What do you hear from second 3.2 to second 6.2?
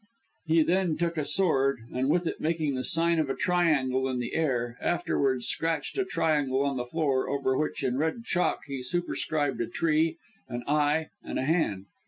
a triangle in the air, afterwards scratched a